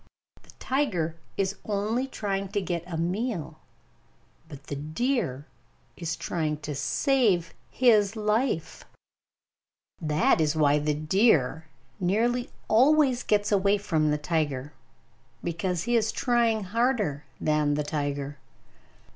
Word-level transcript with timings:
The 0.41 0.49
tiger 0.57 1.15
is 1.37 1.57
only 1.63 2.07
trying 2.07 2.47
to 2.53 2.59
get 2.59 2.83
a 2.91 2.97
meal, 2.97 3.59
but 4.49 4.63
the 4.63 4.75
deer 4.75 5.45
is 5.95 6.15
trying 6.15 6.57
to 6.61 6.73
save 6.73 7.53
his 7.69 8.15
life. 8.15 8.83
That 10.01 10.41
is 10.41 10.55
why 10.55 10.79
the 10.79 10.95
deer 10.95 11.67
nearly 11.99 12.49
always 12.67 13.21
gets 13.21 13.51
away 13.51 13.77
from 13.77 14.09
the 14.09 14.17
tiger 14.17 14.73
because 15.43 15.83
he 15.83 15.95
is 15.95 16.11
trying 16.11 16.63
harder 16.63 17.23
than 17.39 17.75
the 17.75 17.83
tiger. 17.83 18.39